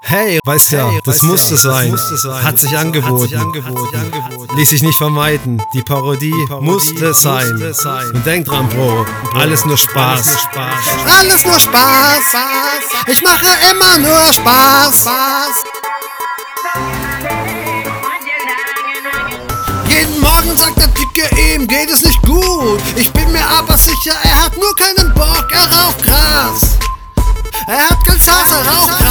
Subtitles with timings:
[0.00, 1.90] Hey, weiß ja, hey, das, musste, ja, sein.
[1.90, 2.42] das musste sein.
[2.42, 3.22] Hat sich angeboten.
[3.22, 4.56] Hat sich angeboten.
[4.56, 5.60] Ließ sich nicht vermeiden.
[5.74, 7.52] Die Parodie, Die Parodie musste, sein.
[7.52, 8.06] musste, sein.
[8.14, 9.04] Und denk dran, Bro,
[9.34, 10.26] alles nur Spaß.
[10.26, 11.14] Alles nur Spaß.
[11.20, 12.34] Alles nur Spaß.
[13.08, 15.64] Ich mache immer nur Spaß.
[19.88, 22.80] Jeden Morgen sagt der Dicke, ihm geht es nicht gut.
[22.96, 26.78] Ich bin mir aber sicher, er hat nur keinen Bock, er raucht Gras.
[27.66, 29.07] Er hat kein er Gras.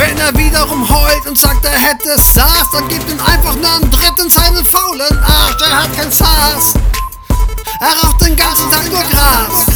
[0.00, 3.90] Wenn er wiederum heult und sagt, er hätte SARS, dann gibt ihm einfach nur einen
[3.90, 5.60] dritten seinen faulen Arsch.
[5.60, 6.72] Er hat kein SARS.
[7.80, 9.66] Er raucht den ganzen Tag nur Gras.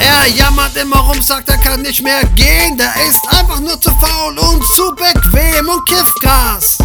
[0.00, 2.76] Er jammert immer rum, sagt, er kann nicht mehr gehen.
[2.76, 6.78] Der ist einfach nur zu faul und zu bequem und kifft Gras.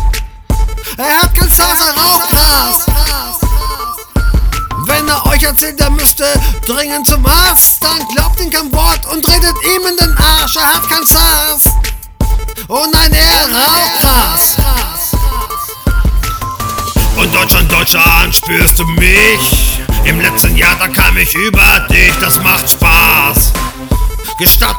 [0.97, 3.48] Er hat kein SARS, er raucht Gras.
[4.90, 6.26] Wenn er euch erzählt, er müsste
[6.66, 10.73] dringend zum Arzt, dann glaubt ihm kein Wort und redet ihm in den Arsch, er
[10.73, 11.70] hat kein SARS.
[12.68, 14.58] Oh nein, er raucht Gras.
[17.16, 19.80] Und Deutschland, Deutschland, spürst du mich?
[20.06, 23.53] Im letzten Jahr, da kam ich über dich, das macht Spaß.
[24.40, 24.78] Gestatten,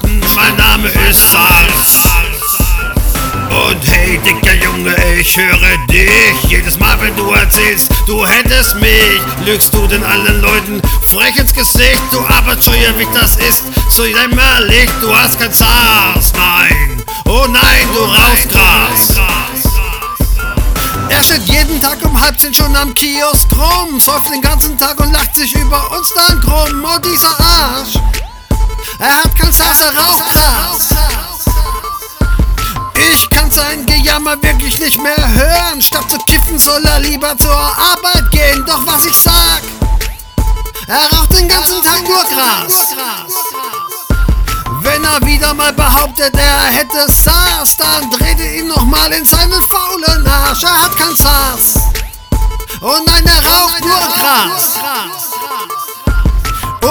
[5.31, 6.51] ich höre dich.
[6.51, 11.55] Jedes Mal, wenn du erzählst, du hättest mich, lügst du den allen Leuten frech ins
[11.55, 12.03] Gesicht.
[12.11, 14.89] Du Abertscheuer, wie das ist, so jämmerlich.
[15.01, 17.05] Du hast kein SARS, nein.
[17.27, 19.21] Oh nein, du rauchst Gras.
[21.11, 24.99] Er steht jeden Tag um halb zehn schon am Kiosk rum, säuft den ganzen Tag
[24.99, 26.85] und lacht sich über uns dann krumm.
[26.85, 27.95] Oh, dieser Arsch.
[28.99, 30.90] Er hat kein SARS, er raucht Gras.
[34.11, 35.81] Sein Gejammer wirklich nicht mehr hören.
[35.81, 38.65] Statt zu kiffen soll er lieber zur Arbeit gehen.
[38.67, 39.63] Doch was ich sag,
[40.87, 42.95] er raucht den ganzen Tag nur Gras.
[44.83, 49.63] Wenn er wieder mal behauptet, er hätte SARS, dann dreht er ihn nochmal in seinen
[49.63, 50.65] faulen Arsch.
[50.65, 51.75] Er hat kein SARS.
[52.81, 54.81] Oh nein, er raucht nur Gras.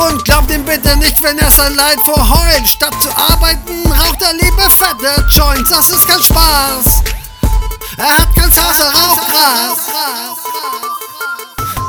[0.06, 2.68] Und glaubt ihm bitte nicht, wenn er sein Leid verheult.
[2.68, 5.72] Statt zu arbeiten, raucht er lieber fette Joints.
[5.72, 7.19] Das ist kein Spaß.
[8.00, 9.90] Er hat er raucht Gras.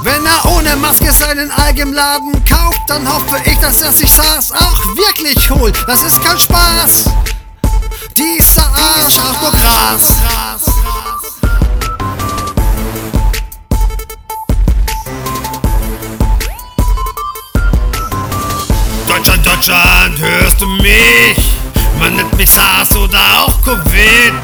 [0.03, 4.51] Wenn er ohne Maske seinen eigenen Laden kauft, dann hoffe ich, dass er sich SARS
[4.51, 5.77] auch wirklich holt.
[5.87, 7.11] Das ist kein Spaß.
[8.19, 9.53] Dieser Arsch raucht nur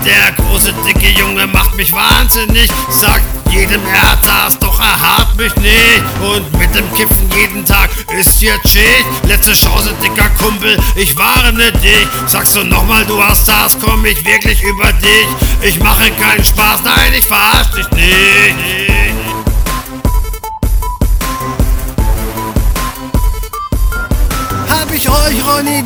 [0.04, 2.70] Der große, dicke Junge macht mich wahnsinnig.
[2.90, 6.02] Sagt jedem, er hat SARS, doch er hat mich nicht.
[6.20, 9.06] Und mit dem Kiffen jeden Tag ist jetzt Schicht.
[9.24, 12.06] Letzte Chance, dicker Kumpel, ich warne dich.
[12.26, 15.26] Sagst du nochmal, du hast SARS, komm ich wirklich über dich.
[15.62, 19.05] Ich mache keinen Spaß, nein, ich verarsch dich nicht.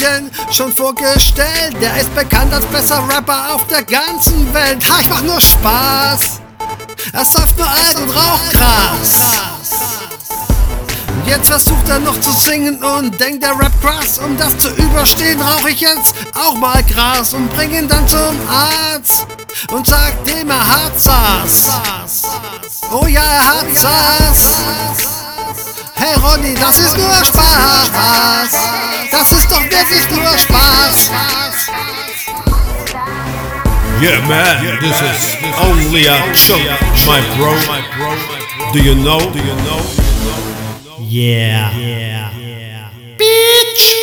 [0.00, 1.76] Denn schon vorgestellt.
[1.80, 4.78] Der ist bekannt als besser Rapper auf der ganzen Welt.
[4.88, 6.40] Ha, ich mach nur Spaß.
[7.12, 9.20] Er säuft nur alt und raucht Gras.
[11.26, 14.18] Jetzt versucht er noch zu singen und denkt, der Rap krass.
[14.18, 18.36] Um das zu überstehen, rauch ich jetzt auch mal Gras und bring ihn dann zum
[18.48, 19.26] Arzt
[19.70, 20.92] und sag dem, er hat.
[22.92, 24.19] Oh ja, er hat SARS.
[26.10, 27.93] Hey Ronny, das ist nur Spaß.
[29.12, 29.47] Das.
[34.00, 36.59] Yeah, man, this is only a show,
[37.06, 37.54] my bro.
[38.72, 39.21] Do you know?
[39.21, 39.81] Do you know?
[40.98, 41.71] Yeah.
[41.76, 41.78] yeah.
[41.78, 42.31] yeah.
[42.38, 43.16] yeah.
[43.16, 44.00] Bitch.